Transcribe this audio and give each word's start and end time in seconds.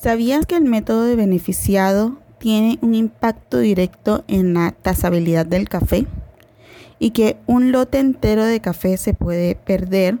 ¿Sabías 0.00 0.46
que 0.46 0.54
el 0.54 0.62
método 0.62 1.06
de 1.06 1.16
beneficiado 1.16 2.18
tiene 2.38 2.78
un 2.82 2.94
impacto 2.94 3.58
directo 3.58 4.22
en 4.28 4.54
la 4.54 4.70
tasabilidad 4.70 5.44
del 5.44 5.68
café? 5.68 6.06
Y 7.00 7.10
que 7.10 7.36
un 7.46 7.72
lote 7.72 7.98
entero 7.98 8.44
de 8.44 8.60
café 8.60 8.96
se 8.96 9.12
puede 9.12 9.56
perder 9.56 10.18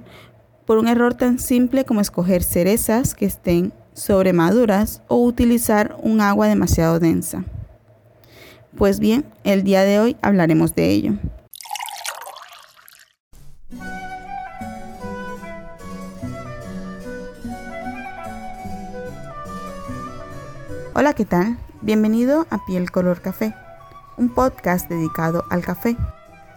por 0.66 0.78
un 0.78 0.88
error 0.88 1.14
tan 1.14 1.38
simple 1.38 1.84
como 1.84 2.00
escoger 2.00 2.42
cerezas 2.42 3.14
que 3.14 3.26
estén 3.26 3.72
sobremaduras 3.94 5.02
o 5.06 5.22
utilizar 5.22 5.96
un 6.02 6.20
agua 6.22 6.48
demasiado 6.48 6.98
densa. 6.98 7.44
Pues 8.76 8.98
bien, 8.98 9.26
el 9.44 9.62
día 9.62 9.82
de 9.82 10.00
hoy 10.00 10.16
hablaremos 10.22 10.74
de 10.74 10.90
ello. 10.90 11.12
Hola, 21.00 21.12
¿qué 21.12 21.24
tal? 21.24 21.56
Bienvenido 21.80 22.48
a 22.50 22.66
Piel 22.66 22.90
Color 22.90 23.20
Café, 23.20 23.54
un 24.16 24.30
podcast 24.30 24.88
dedicado 24.88 25.44
al 25.48 25.64
café, 25.64 25.96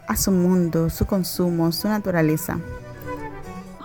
a 0.07 0.17
su 0.17 0.31
mundo, 0.31 0.89
su 0.89 1.05
consumo, 1.05 1.71
su 1.71 1.87
naturaleza. 1.87 2.57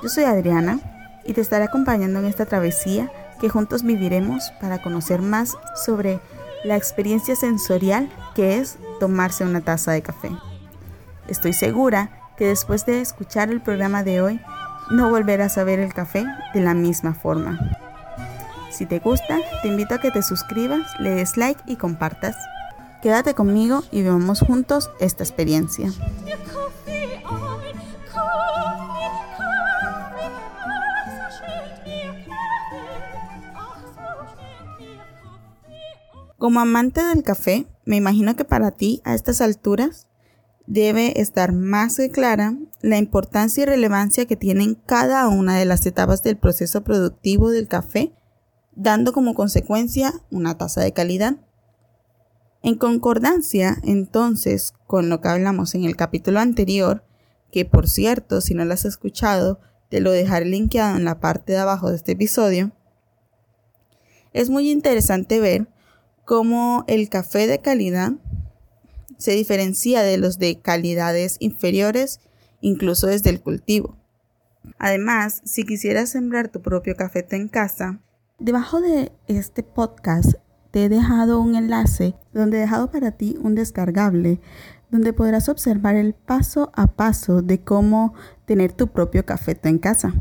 Yo 0.02 0.08
soy 0.08 0.24
Adriana 0.24 0.80
y 1.26 1.34
te 1.34 1.42
estaré 1.42 1.64
acompañando 1.64 2.20
en 2.20 2.24
esta 2.24 2.46
travesía 2.46 3.12
que 3.38 3.50
juntos 3.50 3.82
viviremos 3.82 4.50
para 4.58 4.80
conocer 4.80 5.20
más 5.20 5.58
sobre 5.74 6.20
la 6.64 6.76
experiencia 6.76 7.36
sensorial 7.36 8.08
que 8.34 8.56
es 8.56 8.78
tomarse 8.98 9.44
una 9.44 9.60
taza 9.60 9.92
de 9.92 10.00
café. 10.00 10.30
Estoy 11.28 11.52
segura 11.52 12.32
que 12.38 12.46
después 12.46 12.86
de 12.86 13.02
escuchar 13.02 13.50
el 13.50 13.60
programa 13.60 14.02
de 14.04 14.22
hoy, 14.22 14.40
no 14.90 15.10
volverás 15.10 15.58
a 15.58 15.64
ver 15.64 15.80
el 15.80 15.92
café 15.92 16.24
de 16.54 16.60
la 16.62 16.72
misma 16.72 17.12
forma. 17.12 17.76
Si 18.76 18.84
te 18.84 18.98
gusta, 18.98 19.38
te 19.62 19.68
invito 19.68 19.94
a 19.94 20.00
que 20.00 20.10
te 20.10 20.20
suscribas, 20.20 21.00
le 21.00 21.08
des 21.14 21.38
like 21.38 21.62
y 21.64 21.76
compartas. 21.76 22.36
Quédate 23.00 23.32
conmigo 23.32 23.82
y 23.90 24.02
vivamos 24.02 24.40
juntos 24.40 24.90
esta 25.00 25.24
experiencia. 25.24 25.90
Como 36.36 36.60
amante 36.60 37.02
del 37.02 37.22
café, 37.22 37.66
me 37.86 37.96
imagino 37.96 38.36
que 38.36 38.44
para 38.44 38.72
ti 38.72 39.00
a 39.04 39.14
estas 39.14 39.40
alturas 39.40 40.06
debe 40.66 41.18
estar 41.22 41.54
más 41.54 41.96
que 41.96 42.10
clara 42.10 42.58
la 42.82 42.98
importancia 42.98 43.62
y 43.62 43.66
relevancia 43.66 44.26
que 44.26 44.36
tienen 44.36 44.74
cada 44.74 45.28
una 45.28 45.56
de 45.56 45.64
las 45.64 45.86
etapas 45.86 46.22
del 46.22 46.36
proceso 46.36 46.84
productivo 46.84 47.50
del 47.50 47.68
café 47.68 48.12
dando 48.76 49.12
como 49.12 49.34
consecuencia 49.34 50.12
una 50.30 50.56
tasa 50.56 50.82
de 50.82 50.92
calidad. 50.92 51.36
En 52.62 52.76
concordancia, 52.76 53.78
entonces, 53.82 54.74
con 54.86 55.08
lo 55.08 55.20
que 55.20 55.28
hablamos 55.28 55.74
en 55.74 55.84
el 55.84 55.96
capítulo 55.96 56.40
anterior, 56.40 57.04
que 57.50 57.64
por 57.64 57.88
cierto, 57.88 58.40
si 58.40 58.54
no 58.54 58.64
lo 58.64 58.74
has 58.74 58.84
escuchado, 58.84 59.60
te 59.88 60.00
lo 60.00 60.12
dejaré 60.12 60.46
linkeado 60.46 60.96
en 60.96 61.04
la 61.04 61.20
parte 61.20 61.52
de 61.52 61.58
abajo 61.58 61.90
de 61.90 61.96
este 61.96 62.12
episodio, 62.12 62.72
es 64.32 64.50
muy 64.50 64.70
interesante 64.70 65.40
ver 65.40 65.68
cómo 66.24 66.84
el 66.88 67.08
café 67.08 67.46
de 67.46 67.60
calidad 67.60 68.12
se 69.16 69.32
diferencia 69.32 70.02
de 70.02 70.18
los 70.18 70.38
de 70.38 70.60
calidades 70.60 71.36
inferiores, 71.40 72.20
incluso 72.60 73.06
desde 73.06 73.30
el 73.30 73.40
cultivo. 73.40 73.96
Además, 74.78 75.40
si 75.44 75.64
quisieras 75.64 76.10
sembrar 76.10 76.48
tu 76.48 76.60
propio 76.60 76.96
café 76.96 77.26
en 77.30 77.48
casa, 77.48 78.02
Debajo 78.38 78.82
de 78.82 79.12
este 79.28 79.62
podcast 79.62 80.34
te 80.70 80.84
he 80.84 80.88
dejado 80.90 81.40
un 81.40 81.54
enlace 81.54 82.14
donde 82.34 82.58
he 82.58 82.60
dejado 82.60 82.90
para 82.90 83.12
ti 83.12 83.38
un 83.40 83.54
descargable 83.54 84.40
donde 84.90 85.14
podrás 85.14 85.48
observar 85.48 85.96
el 85.96 86.12
paso 86.12 86.70
a 86.74 86.86
paso 86.86 87.40
de 87.40 87.62
cómo 87.62 88.12
tener 88.44 88.72
tu 88.72 88.88
propio 88.88 89.24
café 89.24 89.58
en 89.62 89.78
casa. 89.78 90.12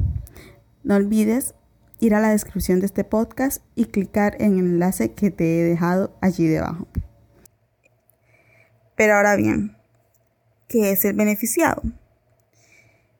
No 0.83 0.95
olvides 0.95 1.55
ir 1.99 2.15
a 2.15 2.21
la 2.21 2.29
descripción 2.29 2.79
de 2.79 2.85
este 2.85 3.03
podcast 3.03 3.61
y 3.75 3.85
clicar 3.85 4.41
en 4.41 4.59
el 4.59 4.65
enlace 4.65 5.11
que 5.11 5.29
te 5.29 5.59
he 5.59 5.63
dejado 5.63 6.15
allí 6.21 6.47
debajo. 6.47 6.87
Pero 8.95 9.15
ahora 9.15 9.35
bien, 9.35 9.75
¿qué 10.69 10.91
es 10.91 11.03
el 11.03 11.17
beneficiado? 11.17 11.81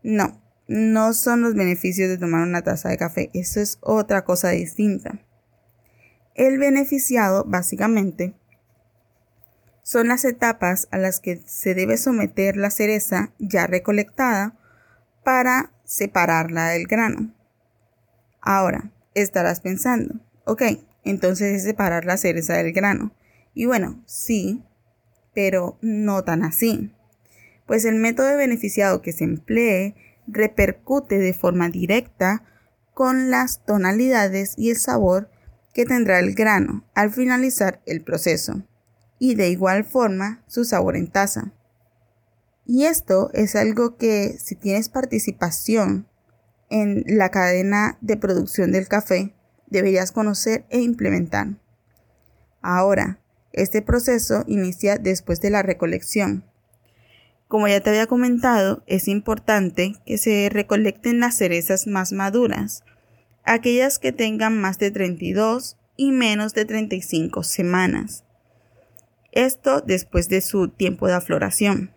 No, 0.04 0.40
no 0.68 1.14
son 1.14 1.42
los 1.42 1.54
beneficios 1.54 2.10
de 2.10 2.18
tomar 2.18 2.42
una 2.42 2.64
taza 2.64 2.90
de 2.90 2.98
café, 2.98 3.30
eso 3.34 3.60
es 3.60 3.78
otra 3.82 4.24
cosa 4.24 4.50
distinta. 4.50 5.20
El 6.34 6.58
beneficiado, 6.58 7.46
básicamente, 7.46 8.34
son 9.84 10.08
las 10.08 10.26
etapas 10.26 10.88
a 10.92 10.98
las 10.98 11.20
que 11.20 11.42
se 11.46 11.76
debe 11.76 11.98
someter 11.98 12.58
la 12.58 12.72
cereza 12.72 13.34
ya 13.38 13.68
recolectada 13.68 14.58
para 15.24 15.72
separarla 15.84 16.70
del 16.70 16.88
grano. 16.88 17.34
Ahora, 18.42 18.92
estarás 19.14 19.62
pensando, 19.62 20.20
ok, 20.46 20.64
entonces 21.04 21.56
es 21.56 21.64
separar 21.64 22.06
la 22.06 22.18
cereza 22.18 22.56
del 22.56 22.74
grano. 22.74 23.16
Y 23.54 23.66
bueno, 23.68 24.04
sí, 24.06 24.64
pero 25.34 25.78
no 25.82 26.24
tan 26.24 26.44
así. 26.44 26.92
Pues 27.66 27.86
el 27.86 27.96
método 27.96 28.28
de 28.28 28.36
beneficiado 28.36 29.02
que 29.02 29.14
se 29.14 29.24
emplee 29.24 29.96
repercute 30.28 31.18
de 31.18 31.34
forma 31.34 31.70
directa 31.70 32.44
con 32.94 33.30
las 33.30 33.66
tonalidades 33.66 34.54
y 34.58 34.72
el 34.72 34.78
sabor 34.78 35.30
que 35.74 35.86
tendrá 35.86 36.20
el 36.20 36.34
grano 36.34 36.86
al 36.96 37.12
finalizar 37.12 37.82
el 37.86 38.02
proceso 38.02 38.64
y 39.20 39.36
de 39.36 39.50
igual 39.50 39.84
forma 39.84 40.44
su 40.48 40.66
sabor 40.66 40.96
en 40.96 41.08
taza. 41.08 41.54
Y 42.66 42.86
esto 42.86 43.30
es 43.34 43.56
algo 43.56 43.98
que 43.98 44.38
si 44.40 44.56
tienes 44.56 44.90
participación 44.90 46.08
en 46.70 47.04
la 47.06 47.30
cadena 47.30 47.98
de 48.02 48.18
producción 48.18 48.72
del 48.72 48.88
café, 48.88 49.36
deberías 49.68 50.12
conocer 50.12 50.66
e 50.70 50.80
implementar. 50.82 51.60
Ahora, 52.62 53.20
este 53.52 53.82
proceso 53.82 54.44
inicia 54.48 54.98
después 54.98 55.40
de 55.42 55.50
la 55.50 55.62
recolección, 55.62 56.44
como 57.48 57.68
ya 57.68 57.80
te 57.80 57.92
había 57.92 58.08
comentado, 58.08 58.84
es 58.88 59.08
importante 59.08 59.96
que 60.06 60.18
se 60.18 60.50
recolecten 60.52 61.20
las 61.20 61.38
cerezas 61.38 61.86
más 61.86 62.12
maduras, 62.12 62.84
aquellas 63.44 64.00
que 64.00 64.12
tengan 64.12 64.60
más 64.60 64.80
de 64.80 64.90
32 64.90 65.78
y 65.96 66.12
menos 66.12 66.54
de 66.54 66.66
35 66.66 67.44
semanas. 67.44 68.24
Esto 69.32 69.82
después 69.82 70.28
de 70.28 70.42
su 70.42 70.70
tiempo 70.70 71.08
de 71.08 71.14
afloración. 71.14 71.92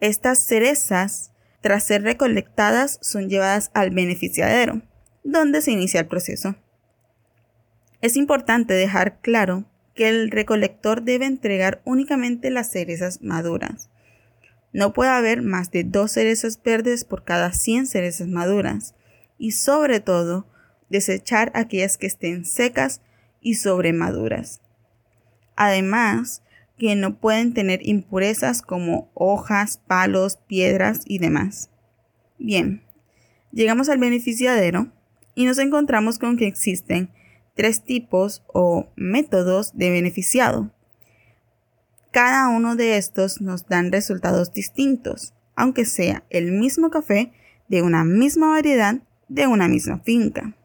Estas 0.00 0.46
cerezas, 0.46 1.32
tras 1.62 1.84
ser 1.84 2.02
recolectadas, 2.02 2.98
son 3.02 3.28
llevadas 3.28 3.70
al 3.74 3.90
beneficiadero, 3.90 4.82
donde 5.24 5.62
se 5.62 5.72
inicia 5.72 6.00
el 6.00 6.06
proceso. 6.06 6.54
Es 8.02 8.16
importante 8.16 8.74
dejar 8.74 9.20
claro 9.20 9.64
que 9.94 10.08
el 10.08 10.30
recolector 10.30 11.02
debe 11.02 11.26
entregar 11.26 11.80
únicamente 11.84 12.50
las 12.50 12.70
cerezas 12.70 13.20
maduras 13.22 13.88
no 14.76 14.92
puede 14.92 15.08
haber 15.08 15.40
más 15.40 15.70
de 15.70 15.84
dos 15.84 16.12
cerezas 16.12 16.62
verdes 16.62 17.04
por 17.06 17.24
cada 17.24 17.50
100 17.50 17.86
cerezas 17.86 18.28
maduras 18.28 18.94
y 19.38 19.52
sobre 19.52 20.00
todo 20.00 20.46
desechar 20.90 21.50
aquellas 21.54 21.96
que 21.96 22.06
estén 22.06 22.44
secas 22.44 23.00
y 23.40 23.54
sobremaduras. 23.54 24.60
Además, 25.56 26.42
que 26.76 26.94
no 26.94 27.18
pueden 27.18 27.54
tener 27.54 27.88
impurezas 27.88 28.60
como 28.60 29.10
hojas, 29.14 29.80
palos, 29.86 30.36
piedras 30.46 31.00
y 31.06 31.20
demás. 31.20 31.70
Bien, 32.38 32.82
llegamos 33.52 33.88
al 33.88 33.96
beneficiadero 33.96 34.92
y 35.34 35.46
nos 35.46 35.56
encontramos 35.56 36.18
con 36.18 36.36
que 36.36 36.46
existen 36.46 37.08
tres 37.54 37.82
tipos 37.82 38.44
o 38.48 38.90
métodos 38.94 39.74
de 39.74 39.88
beneficiado. 39.88 40.70
Cada 42.16 42.48
uno 42.48 42.76
de 42.76 42.96
estos 42.96 43.42
nos 43.42 43.66
dan 43.66 43.92
resultados 43.92 44.50
distintos, 44.50 45.34
aunque 45.54 45.84
sea 45.84 46.24
el 46.30 46.50
mismo 46.50 46.88
café 46.88 47.30
de 47.68 47.82
una 47.82 48.04
misma 48.04 48.48
variedad 48.48 49.00
de 49.28 49.46
una 49.46 49.68
misma 49.68 49.98
finca. 49.98 50.56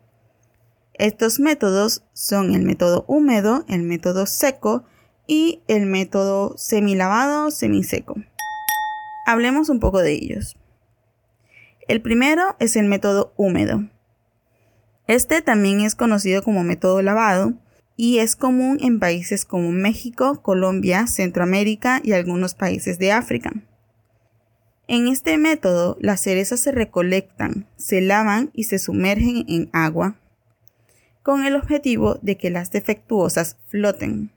Estos 0.93 1.41
métodos 1.41 2.05
son 2.13 2.55
el 2.55 2.63
método 2.63 3.03
húmedo, 3.05 3.65
el 3.67 3.83
método 3.83 4.27
seco 4.27 4.85
y 5.27 5.61
el 5.67 5.87
método 5.87 6.57
semilavado 6.57 7.51
semiseco. 7.51 8.15
Hablemos 9.25 9.67
un 9.67 9.81
poco 9.81 9.99
de 9.99 10.13
ellos. 10.13 10.55
El 11.85 12.01
primero 12.01 12.55
es 12.59 12.77
el 12.77 12.85
método 12.85 13.33
húmedo. 13.35 13.89
Este 15.05 15.41
también 15.41 15.81
es 15.81 15.95
conocido 15.95 16.43
como 16.43 16.63
método 16.63 17.01
lavado 17.01 17.55
y 17.95 18.19
es 18.19 18.35
común 18.35 18.77
en 18.81 18.99
países 18.99 19.45
como 19.45 19.71
México, 19.71 20.41
Colombia, 20.41 21.07
Centroamérica 21.07 22.01
y 22.03 22.13
algunos 22.13 22.55
países 22.55 22.97
de 22.99 23.11
África. 23.11 23.53
En 24.87 25.07
este 25.07 25.37
método, 25.37 25.97
las 26.01 26.21
cerezas 26.21 26.59
se 26.59 26.71
recolectan, 26.71 27.67
se 27.77 28.01
lavan 28.01 28.51
y 28.53 28.65
se 28.65 28.79
sumergen 28.79 29.45
en 29.47 29.69
agua. 29.71 30.17
con 31.23 31.45
el 31.45 31.55
objetivo 31.55 32.17
de 32.23 32.35
que 32.35 32.49
las 32.49 32.71
defectuosas 32.71 33.57
floten. 33.67 34.31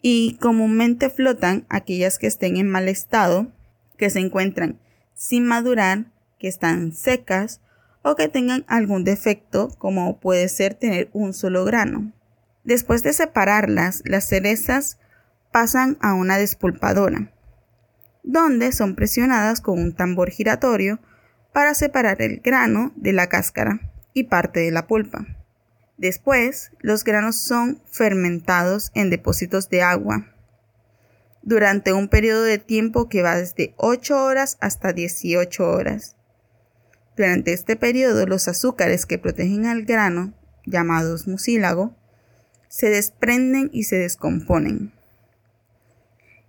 Y 0.00 0.36
comúnmente 0.40 1.10
flotan 1.10 1.66
aquellas 1.68 2.18
que 2.18 2.28
estén 2.28 2.56
en 2.56 2.68
mal 2.68 2.88
estado, 2.88 3.48
que 3.96 4.08
se 4.08 4.20
encuentran 4.20 4.78
sin 5.14 5.44
madurar, 5.44 6.12
que 6.38 6.46
están 6.46 6.92
secas 6.92 7.60
o 8.02 8.14
que 8.14 8.28
tengan 8.28 8.64
algún 8.68 9.02
defecto 9.02 9.68
como 9.78 10.20
puede 10.20 10.48
ser 10.48 10.74
tener 10.74 11.10
un 11.12 11.34
solo 11.34 11.64
grano. 11.64 12.12
Después 12.68 13.02
de 13.02 13.14
separarlas, 13.14 14.02
las 14.04 14.28
cerezas 14.28 14.98
pasan 15.50 15.96
a 16.02 16.12
una 16.12 16.36
despulpadora, 16.36 17.32
donde 18.22 18.72
son 18.72 18.94
presionadas 18.94 19.62
con 19.62 19.80
un 19.80 19.94
tambor 19.94 20.28
giratorio 20.28 21.00
para 21.54 21.72
separar 21.72 22.20
el 22.20 22.40
grano 22.40 22.92
de 22.94 23.14
la 23.14 23.30
cáscara 23.30 23.90
y 24.12 24.24
parte 24.24 24.60
de 24.60 24.70
la 24.70 24.86
pulpa. 24.86 25.24
Después, 25.96 26.72
los 26.80 27.04
granos 27.04 27.36
son 27.36 27.80
fermentados 27.90 28.90
en 28.92 29.08
depósitos 29.08 29.70
de 29.70 29.80
agua 29.80 30.26
durante 31.40 31.94
un 31.94 32.08
periodo 32.08 32.42
de 32.42 32.58
tiempo 32.58 33.08
que 33.08 33.22
va 33.22 33.36
desde 33.36 33.72
8 33.78 34.22
horas 34.22 34.58
hasta 34.60 34.92
18 34.92 35.66
horas. 35.66 36.16
Durante 37.16 37.54
este 37.54 37.76
periodo, 37.76 38.26
los 38.26 38.46
azúcares 38.46 39.06
que 39.06 39.16
protegen 39.16 39.64
al 39.64 39.86
grano, 39.86 40.34
llamados 40.66 41.26
mucílago, 41.26 41.96
se 42.68 42.90
desprenden 42.90 43.70
y 43.72 43.84
se 43.84 43.96
descomponen. 43.96 44.92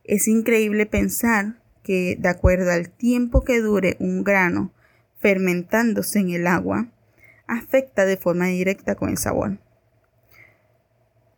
Es 0.04 0.28
increíble 0.28 0.86
pensar 0.86 1.62
que, 1.84 2.18
de 2.20 2.30
acuerdo 2.30 2.72
al 2.72 2.90
tiempo 2.90 3.44
que 3.44 3.62
dure 3.62 3.96
un 4.00 4.24
grano 4.24 4.72
fermentándose 5.20 6.20
en 6.20 6.30
el 6.32 6.48
agua, 6.48 6.88
afecta 7.48 8.06
de 8.06 8.18
forma 8.18 8.48
directa 8.48 8.96
con 8.96 9.10
el 9.10 9.18
sabor. 9.18 9.58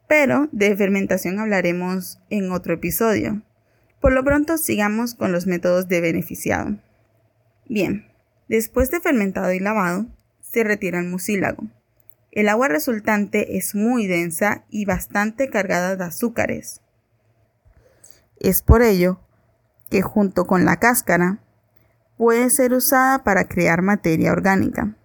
Pero 0.07 0.49
de 0.51 0.75
fermentación 0.75 1.39
hablaremos 1.39 2.19
en 2.29 2.51
otro 2.51 2.73
episodio. 2.73 3.41
Por 4.01 4.11
lo 4.13 4.23
pronto 4.23 4.57
sigamos 4.57 5.15
con 5.15 5.31
los 5.31 5.47
métodos 5.47 5.87
de 5.87 6.01
beneficiado. 6.01 6.77
Bien, 7.69 8.07
después 8.49 8.91
de 8.91 8.99
fermentado 8.99 9.53
y 9.53 9.59
lavado, 9.59 10.07
se 10.41 10.63
retira 10.63 10.99
el 10.99 11.07
mucílago. 11.07 11.63
El 12.31 12.47
agua 12.47 12.69
resultante 12.69 13.57
es 13.57 13.75
muy 13.75 14.07
densa 14.07 14.63
y 14.69 14.85
bastante 14.85 15.49
cargada 15.49 15.97
de 15.97 16.05
azúcares. 16.05 16.79
Es 18.39 18.61
por 18.61 18.81
ello 18.81 19.19
que 19.89 20.01
junto 20.01 20.47
con 20.47 20.63
la 20.63 20.77
cáscara 20.77 21.39
puede 22.15 22.49
ser 22.49 22.71
usada 22.73 23.25
para 23.25 23.49
crear 23.49 23.81
materia 23.81 24.31
orgánica. 24.31 24.95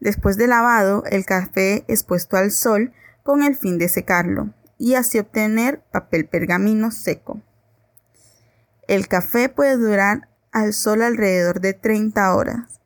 Después 0.00 0.36
de 0.36 0.48
lavado, 0.48 1.04
el 1.06 1.24
café 1.24 1.84
es 1.88 2.04
puesto 2.04 2.36
al 2.36 2.50
sol 2.50 2.92
con 3.22 3.42
el 3.42 3.56
fin 3.56 3.78
de 3.78 3.88
secarlo 3.88 4.52
y 4.76 4.96
así 4.96 5.18
obtener 5.18 5.80
papel 5.92 6.26
pergamino 6.26 6.90
seco. 6.90 7.40
El 8.86 9.08
café 9.08 9.48
puede 9.48 9.78
durar 9.78 10.28
al 10.50 10.74
sol 10.74 11.00
alrededor 11.00 11.60
de 11.60 11.72
30 11.72 12.34
horas 12.34 12.81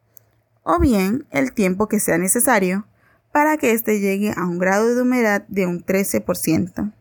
o 0.68 0.80
bien 0.80 1.26
el 1.30 1.52
tiempo 1.52 1.86
que 1.86 2.00
sea 2.00 2.18
necesario 2.18 2.88
para 3.30 3.56
que 3.56 3.70
éste 3.70 4.00
llegue 4.00 4.32
a 4.36 4.44
un 4.44 4.58
grado 4.58 4.92
de 4.92 5.00
humedad 5.00 5.44
de 5.46 5.64
un 5.64 5.84
13%. 5.84 6.92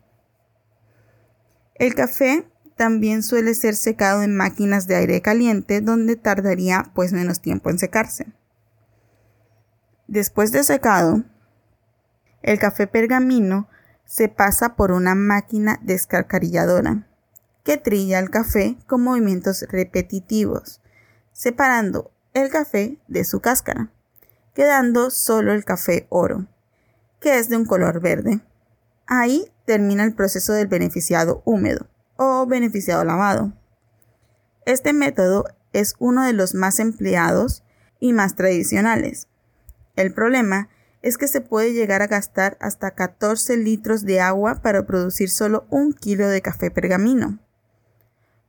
El 1.74 1.94
café 1.96 2.48
también 2.76 3.24
suele 3.24 3.54
ser 3.54 3.74
secado 3.74 4.22
en 4.22 4.36
máquinas 4.36 4.86
de 4.86 4.94
aire 4.94 5.20
caliente 5.20 5.80
donde 5.80 6.14
tardaría 6.14 6.92
pues 6.94 7.12
menos 7.12 7.40
tiempo 7.40 7.68
en 7.68 7.80
secarse. 7.80 8.32
Después 10.06 10.52
de 10.52 10.62
secado, 10.62 11.24
el 12.42 12.60
café 12.60 12.86
pergamino 12.86 13.68
se 14.04 14.28
pasa 14.28 14.76
por 14.76 14.92
una 14.92 15.16
máquina 15.16 15.80
descarcarilladora 15.82 17.08
que 17.64 17.78
trilla 17.78 18.20
el 18.20 18.30
café 18.30 18.78
con 18.86 19.02
movimientos 19.02 19.66
repetitivos, 19.68 20.80
separando 21.32 22.12
el 22.36 22.50
café 22.50 22.98
de 23.08 23.24
su 23.24 23.40
cáscara, 23.40 23.90
quedando 24.52 25.10
solo 25.10 25.54
el 25.54 25.64
café 25.64 26.06
oro, 26.10 26.46
que 27.18 27.38
es 27.38 27.48
de 27.48 27.56
un 27.56 27.64
color 27.64 28.00
verde. 28.00 28.40
Ahí 29.06 29.50
termina 29.64 30.04
el 30.04 30.14
proceso 30.14 30.52
del 30.52 30.66
beneficiado 30.66 31.40
húmedo 31.46 31.86
o 32.16 32.44
beneficiado 32.46 33.04
lavado. 33.04 33.54
Este 34.66 34.92
método 34.92 35.46
es 35.72 35.94
uno 35.98 36.24
de 36.24 36.34
los 36.34 36.54
más 36.54 36.78
empleados 36.78 37.64
y 38.00 38.12
más 38.12 38.36
tradicionales. 38.36 39.28
El 39.94 40.12
problema 40.12 40.68
es 41.00 41.16
que 41.16 41.28
se 41.28 41.40
puede 41.40 41.72
llegar 41.72 42.02
a 42.02 42.06
gastar 42.06 42.58
hasta 42.60 42.90
14 42.90 43.56
litros 43.56 44.04
de 44.04 44.20
agua 44.20 44.60
para 44.60 44.84
producir 44.84 45.30
solo 45.30 45.66
un 45.70 45.94
kilo 45.94 46.28
de 46.28 46.42
café 46.42 46.70
pergamino. 46.70 47.38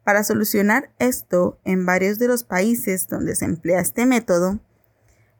Para 0.07 0.23
solucionar 0.23 0.89
esto, 0.99 1.59
en 1.65 1.85
varios 1.85 2.17
de 2.17 2.29
los 2.29 2.45
países 2.45 3.09
donde 3.09 3.35
se 3.35 3.43
emplea 3.43 3.81
este 3.81 4.05
método, 4.05 4.61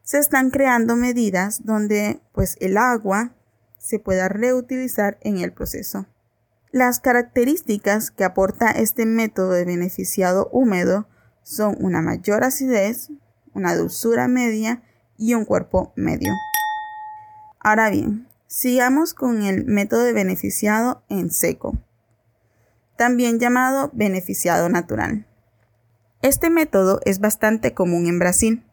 se 0.02 0.18
están 0.18 0.50
creando 0.50 0.94
medidas 0.94 1.64
donde 1.64 2.20
pues 2.34 2.58
el 2.60 2.76
agua 2.76 3.34
se 3.78 3.98
pueda 3.98 4.28
reutilizar 4.28 5.16
en 5.22 5.38
el 5.38 5.54
proceso. 5.54 6.04
Las 6.70 7.00
características 7.00 8.10
que 8.10 8.24
aporta 8.24 8.70
este 8.70 9.06
método 9.06 9.52
de 9.52 9.64
beneficiado 9.64 10.50
húmedo 10.52 11.08
son 11.42 11.74
una 11.80 12.02
mayor 12.02 12.44
acidez, 12.44 13.08
una 13.54 13.74
dulzura 13.74 14.28
media 14.28 14.82
y 15.16 15.32
un 15.32 15.46
cuerpo 15.46 15.94
medio. 15.96 16.34
Ahora 17.58 17.88
bien, 17.88 18.28
sigamos 18.48 19.14
con 19.14 19.40
el 19.40 19.64
método 19.64 20.02
de 20.02 20.12
beneficiado 20.12 21.04
en 21.08 21.30
seco 21.30 21.78
también 22.98 23.38
llamado 23.38 23.90
beneficiado 23.94 24.68
natural. 24.68 25.24
Este 26.20 26.50
método 26.50 27.00
es 27.04 27.20
bastante 27.20 27.72
común 27.72 28.08
en 28.08 28.18
Brasil 28.18 28.64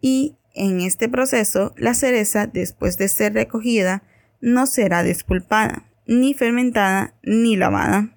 y 0.00 0.34
en 0.54 0.80
este 0.80 1.10
proceso 1.10 1.74
la 1.76 1.92
cereza 1.92 2.46
después 2.46 2.96
de 2.96 3.08
ser 3.08 3.34
recogida 3.34 4.02
no 4.40 4.66
será 4.66 5.02
despulpada, 5.02 5.84
ni 6.06 6.32
fermentada, 6.32 7.14
ni 7.22 7.56
lavada. 7.56 8.16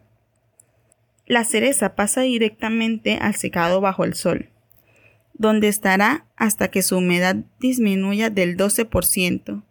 La 1.25 1.43
cereza 1.43 1.93
pasa 1.93 2.21
directamente 2.21 3.17
al 3.17 3.35
secado 3.35 3.81
bajo 3.81 4.05
el 4.05 4.13
sol, 4.13 4.49
donde 5.33 5.67
estará 5.67 6.25
hasta 6.37 6.69
que 6.69 6.83
su 6.83 6.99
humedad 6.99 7.35
disminuya 7.59 8.29
del 8.29 8.55
12%, 8.55 9.63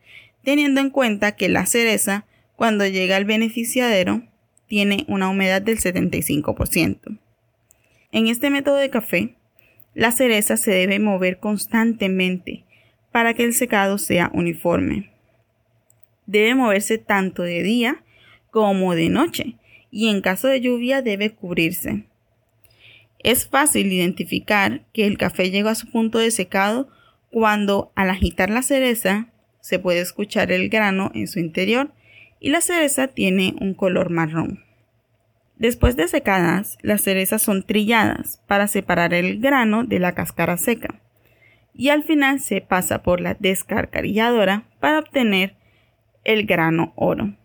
teniendo 0.45 0.83
en 0.83 0.91
cuenta 0.91 1.33
que 1.33 1.49
la 1.49 1.65
cereza, 1.65 2.27
cuando 2.57 2.87
llega 2.87 3.17
al 3.17 3.25
beneficiadero, 3.25 4.29
tiene 4.69 5.05
una 5.09 5.29
humedad 5.29 5.61
del 5.61 5.79
75%. 5.79 7.19
En 8.13 8.27
este 8.29 8.51
método 8.51 8.77
de 8.77 8.91
café, 8.91 9.35
la 9.95 10.13
cereza 10.13 10.57
se 10.57 10.71
debe 10.71 10.99
mover 11.01 11.39
constantemente 11.39 12.65
para 13.11 13.35
que 13.35 13.45
el 13.45 13.55
secado 13.55 13.99
sea 13.99 14.31
uniforme. 14.33 15.11
Debe 16.27 16.55
moverse 16.55 16.99
tanto 16.99 17.43
de 17.43 17.63
día 17.63 18.05
como 18.51 18.95
de 18.95 19.09
noche 19.09 19.57
y 19.91 20.09
en 20.09 20.21
caso 20.21 20.49
de 20.49 20.61
lluvia 20.61 21.03
debe 21.03 21.31
cubrirse. 21.31 22.05
Es 23.19 23.49
fácil 23.49 23.93
identificar 23.93 24.85
que 24.93 25.07
el 25.07 25.19
café 25.19 25.51
llegó 25.51 25.71
a 25.71 25.75
su 25.75 25.91
punto 25.91 26.19
de 26.19 26.31
secado 26.31 26.89
cuando 27.31 27.91
al 27.95 28.11
agitar 28.11 28.51
la 28.51 28.63
cereza 28.63 29.29
se 29.61 29.79
puede 29.79 30.01
escuchar 30.01 30.53
el 30.53 30.69
grano 30.69 31.11
en 31.15 31.27
su 31.27 31.41
interior 31.41 31.93
y 32.41 32.51
la 32.51 32.61
cereza 32.61 33.09
tiene 33.09 33.55
un 33.61 33.75
color 33.75 34.11
marrón. 34.11 34.65
Después 35.57 35.97
de 35.97 36.07
secadas, 36.07 36.79
las 36.83 37.03
cerezas 37.03 37.43
son 37.43 37.65
trilladas 37.65 38.43
para 38.47 38.69
separar 38.69 39.13
el 39.13 39.41
grano 39.41 39.85
de 39.85 39.99
la 39.99 40.15
cáscara 40.15 40.57
seca 40.57 41.01
y 41.75 41.89
al 41.89 42.03
final 42.03 42.41
se 42.41 42.61
pasa 42.61 43.03
por 43.03 43.21
la 43.21 43.35
descarcarilladora 43.35 44.69
para 44.81 44.99
obtener 44.99 45.55
el 46.25 46.47
grano 46.47 46.93
oro. 46.97 47.37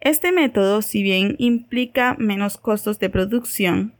Este 0.00 0.32
método, 0.32 0.82
si 0.82 1.02
bien 1.02 1.34
implica 1.38 2.14
menos 2.18 2.56
costos 2.56 2.98
de 2.98 3.10
producción, 3.10 3.94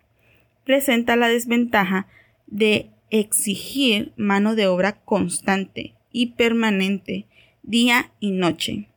presenta 0.65 1.17
la 1.17 1.29
desventaja 1.29 2.07
de 2.47 2.91
exigir 3.11 4.13
mano 4.17 4.55
de 4.55 4.67
obra 4.67 5.01
constante 5.01 5.95
y 6.13 6.35
permanente 6.35 7.27
día 7.63 8.13
y 8.21 8.31
noche 8.31 8.89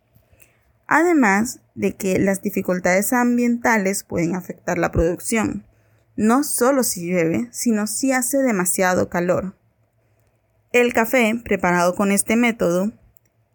además 0.92 1.62
de 1.74 1.96
que 1.96 2.20
las 2.20 2.42
dificultades 2.42 3.14
ambientales 3.14 4.04
pueden 4.04 4.36
afectar 4.36 4.78
la 4.78 4.92
producción, 4.92 5.66
no 6.18 6.44
solo 6.44 6.84
si 6.84 7.08
llueve, 7.08 7.48
sino 7.52 7.88
si 7.88 8.12
hace 8.12 8.40
demasiado 8.40 9.08
calor. 9.08 9.56
El 10.74 10.92
café 10.92 11.42
preparado 11.46 11.96
con 11.96 12.12
este 12.12 12.36
método 12.36 12.92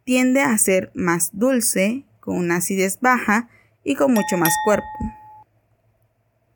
tiende 0.04 0.40
a 0.40 0.56
ser 0.56 0.90
más 0.94 1.28
dulce, 1.34 2.06
con 2.20 2.38
una 2.38 2.56
acidez 2.56 3.00
baja 3.00 3.50
y 3.84 3.96
con 3.96 4.14
mucho 4.14 4.38
más 4.38 4.54
cuerpo. 4.64 4.86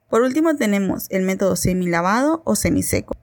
Por 0.08 0.22
último 0.22 0.56
tenemos 0.56 1.08
el 1.10 1.24
método 1.24 1.56
semilavado 1.56 2.40
o 2.46 2.56
semiseco. 2.56 3.14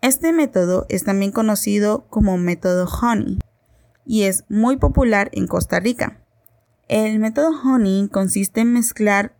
Este 0.00 0.32
método 0.32 0.86
es 0.88 1.04
también 1.04 1.32
conocido 1.32 2.06
como 2.08 2.38
método 2.38 2.86
honey 2.86 3.40
y 4.06 4.22
es 4.22 4.44
muy 4.48 4.78
popular 4.78 5.28
en 5.34 5.46
Costa 5.46 5.80
Rica. 5.80 6.19
El 6.90 7.20
método 7.20 7.52
Honey 7.62 8.08
consiste 8.08 8.62
en 8.62 8.72
mezclar 8.72 9.32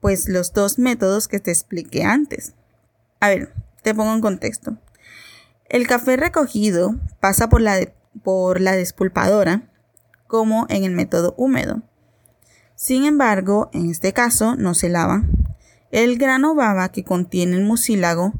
pues 0.00 0.30
los 0.30 0.54
dos 0.54 0.78
métodos 0.78 1.28
que 1.28 1.40
te 1.40 1.50
expliqué 1.50 2.04
antes. 2.04 2.54
A 3.20 3.28
ver, 3.28 3.52
te 3.82 3.94
pongo 3.94 4.14
en 4.14 4.22
contexto. 4.22 4.78
El 5.68 5.86
café 5.86 6.16
recogido 6.16 6.96
pasa 7.20 7.50
por 7.50 7.60
la, 7.60 7.76
por 8.24 8.62
la 8.62 8.72
despulpadora 8.72 9.70
como 10.26 10.64
en 10.70 10.84
el 10.84 10.92
método 10.92 11.34
húmedo. 11.36 11.82
Sin 12.76 13.04
embargo, 13.04 13.68
en 13.74 13.90
este 13.90 14.14
caso 14.14 14.56
no 14.56 14.72
se 14.72 14.88
lava. 14.88 15.22
El 15.90 16.16
grano 16.16 16.54
baba 16.54 16.92
que 16.92 17.04
contiene 17.04 17.58
el 17.58 17.64
mucílago 17.64 18.32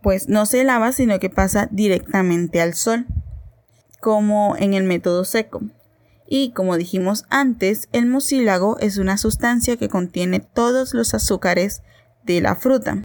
pues 0.00 0.28
no 0.28 0.46
se 0.46 0.62
lava 0.62 0.92
sino 0.92 1.18
que 1.18 1.28
pasa 1.28 1.66
directamente 1.72 2.60
al 2.60 2.74
sol, 2.74 3.06
como 4.00 4.54
en 4.56 4.74
el 4.74 4.84
método 4.84 5.24
seco. 5.24 5.62
Y 6.30 6.50
como 6.50 6.76
dijimos 6.76 7.24
antes, 7.30 7.88
el 7.92 8.06
mucílago 8.06 8.76
es 8.80 8.98
una 8.98 9.16
sustancia 9.16 9.78
que 9.78 9.88
contiene 9.88 10.40
todos 10.40 10.92
los 10.92 11.14
azúcares 11.14 11.82
de 12.24 12.42
la 12.42 12.54
fruta. 12.54 13.02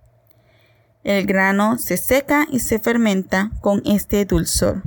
El 1.05 1.25
grano 1.25 1.77
se 1.77 1.95
seca 1.95 2.47
y 2.51 2.59
se 2.59 2.79
fermenta 2.79 3.51
con 3.61 3.81
este 3.85 4.25
dulzor. 4.25 4.83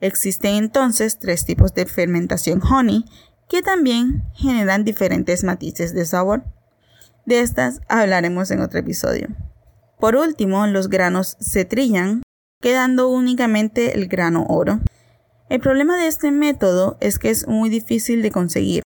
Existen 0.00 0.54
entonces 0.54 1.18
tres 1.18 1.44
tipos 1.44 1.74
de 1.74 1.86
fermentación 1.86 2.62
honey 2.62 3.04
que 3.48 3.62
también 3.62 4.24
generan 4.34 4.84
diferentes 4.84 5.44
matices 5.44 5.94
de 5.94 6.06
sabor. 6.06 6.44
De 7.26 7.40
estas 7.40 7.80
hablaremos 7.88 8.50
en 8.50 8.60
otro 8.60 8.80
episodio. 8.80 9.28
Por 9.98 10.16
último, 10.16 10.66
los 10.66 10.88
granos 10.88 11.36
se 11.40 11.64
trillan, 11.64 12.22
quedando 12.60 13.08
únicamente 13.08 13.94
el 13.94 14.08
grano 14.08 14.46
oro. 14.48 14.80
El 15.50 15.60
problema 15.60 15.98
de 15.98 16.06
este 16.06 16.30
método 16.30 16.96
es 17.00 17.18
que 17.18 17.30
es 17.30 17.46
muy 17.46 17.68
difícil 17.68 18.22
de 18.22 18.30
conseguir. 18.30 18.82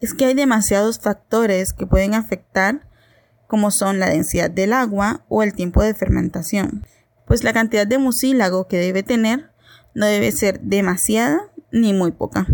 Es 0.00 0.12
que 0.12 0.26
hay 0.26 0.34
demasiados 0.34 0.98
factores 0.98 1.72
que 1.72 1.86
pueden 1.86 2.14
afectar, 2.14 2.86
como 3.46 3.70
son 3.70 4.00
la 4.00 4.10
densidad 4.10 4.50
del 4.50 4.74
agua 4.74 5.24
o 5.28 5.42
el 5.42 5.54
tiempo 5.54 5.82
de 5.82 5.94
fermentación, 5.94 6.86
pues 7.26 7.42
la 7.42 7.54
cantidad 7.54 7.86
de 7.86 7.98
mucílago 7.98 8.68
que 8.68 8.78
debe 8.78 9.02
tener 9.02 9.50
no 9.94 10.06
debe 10.06 10.30
ser 10.32 10.60
demasiada 10.60 11.50
ni 11.72 11.94
muy 11.94 12.12
poca. 12.12 12.46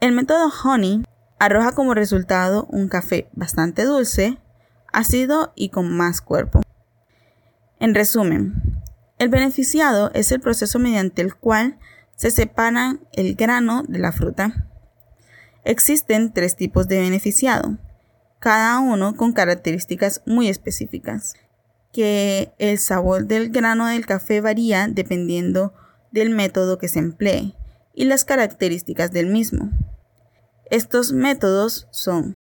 El 0.00 0.12
método 0.12 0.50
Honey 0.64 1.04
arroja 1.38 1.72
como 1.72 1.92
resultado 1.92 2.66
un 2.70 2.88
café 2.88 3.28
bastante 3.32 3.84
dulce, 3.84 4.38
ácido 4.92 5.52
y 5.54 5.68
con 5.68 5.94
más 5.94 6.22
cuerpo. 6.22 6.62
En 7.78 7.94
resumen, 7.94 8.54
el 9.18 9.28
beneficiado 9.28 10.10
es 10.14 10.32
el 10.32 10.40
proceso 10.40 10.78
mediante 10.78 11.20
el 11.20 11.34
cual 11.34 11.78
se 12.18 12.32
separa 12.32 12.98
el 13.12 13.36
grano 13.36 13.84
de 13.86 14.00
la 14.00 14.10
fruta. 14.10 14.68
Existen 15.64 16.32
tres 16.32 16.56
tipos 16.56 16.88
de 16.88 16.98
beneficiado, 16.98 17.78
cada 18.40 18.80
uno 18.80 19.14
con 19.14 19.32
características 19.32 20.22
muy 20.26 20.48
específicas, 20.48 21.34
que 21.92 22.52
el 22.58 22.78
sabor 22.78 23.26
del 23.26 23.50
grano 23.50 23.86
del 23.86 24.04
café 24.04 24.40
varía 24.40 24.88
dependiendo 24.88 25.72
del 26.10 26.30
método 26.30 26.76
que 26.76 26.88
se 26.88 26.98
emplee 26.98 27.54
y 27.94 28.04
las 28.06 28.24
características 28.24 29.12
del 29.12 29.26
mismo. 29.26 29.70
Estos 30.70 31.12
métodos 31.12 31.86
son 31.92 32.34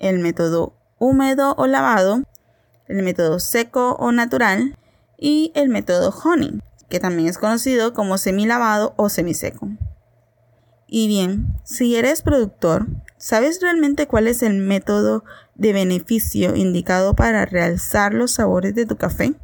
el 0.00 0.18
método 0.18 0.74
húmedo 0.98 1.54
o 1.56 1.68
lavado, 1.68 2.24
el 2.88 3.04
método 3.04 3.38
seco 3.38 3.94
o 3.94 4.10
natural 4.10 4.76
y 5.16 5.52
el 5.54 5.68
método 5.68 6.12
honey, 6.24 6.60
que 6.94 7.00
también 7.00 7.28
es 7.28 7.38
conocido 7.38 7.92
como 7.92 8.18
semi-lavado 8.18 8.94
o 8.96 9.08
semiseco. 9.08 9.68
Y 10.86 11.08
bien, 11.08 11.58
si 11.64 11.96
eres 11.96 12.22
productor, 12.22 12.86
¿sabes 13.18 13.58
realmente 13.60 14.06
cuál 14.06 14.28
es 14.28 14.44
el 14.44 14.54
método 14.58 15.24
de 15.56 15.72
beneficio 15.72 16.54
indicado 16.54 17.14
para 17.14 17.46
realzar 17.46 18.14
los 18.14 18.34
sabores 18.34 18.76
de 18.76 18.86
tu 18.86 18.94
café? 18.94 19.34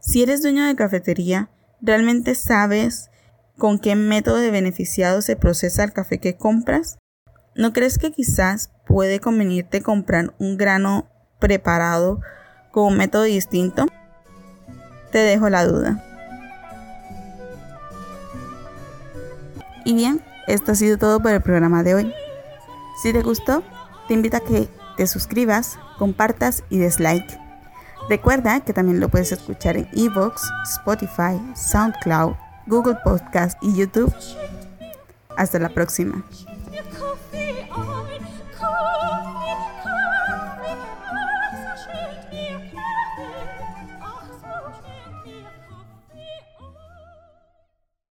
Si 0.00 0.22
eres 0.22 0.42
dueño 0.42 0.66
de 0.66 0.76
cafetería, 0.76 1.48
¿realmente 1.80 2.34
sabes 2.34 3.08
con 3.56 3.78
qué 3.78 3.96
método 3.96 4.36
de 4.36 4.50
beneficiado 4.50 5.22
se 5.22 5.36
procesa 5.36 5.82
el 5.82 5.94
café 5.94 6.18
que 6.18 6.36
compras? 6.36 6.98
¿No 7.54 7.72
crees 7.72 7.96
que 7.96 8.12
quizás 8.12 8.70
puede 8.86 9.18
convenirte 9.18 9.80
comprar 9.80 10.34
un 10.38 10.58
grano 10.58 11.08
preparado 11.38 12.20
con 12.70 12.84
un 12.92 12.98
método 12.98 13.22
distinto? 13.22 13.86
Te 15.10 15.20
dejo 15.20 15.48
la 15.48 15.64
duda. 15.64 16.04
Y 19.84 19.94
bien, 19.94 20.22
esto 20.46 20.72
ha 20.72 20.74
sido 20.74 20.98
todo 20.98 21.20
por 21.20 21.32
el 21.32 21.40
programa 21.40 21.82
de 21.82 21.94
hoy. 21.94 22.14
Si 23.02 23.12
te 23.12 23.22
gustó, 23.22 23.62
te 24.08 24.14
invito 24.14 24.36
a 24.36 24.40
que 24.40 24.68
te 24.96 25.06
suscribas, 25.06 25.78
compartas 25.98 26.64
y 26.68 26.78
des 26.78 27.00
like. 27.00 27.38
Recuerda 28.08 28.60
que 28.60 28.72
también 28.72 29.00
lo 29.00 29.08
puedes 29.08 29.32
escuchar 29.32 29.76
en 29.76 29.88
Evox, 29.92 30.42
Spotify, 30.64 31.40
SoundCloud, 31.54 32.34
Google 32.66 32.96
Podcast 33.04 33.56
y 33.62 33.74
YouTube. 33.74 34.12
Hasta 35.36 35.58
la 35.58 35.68
próxima. 35.68 36.24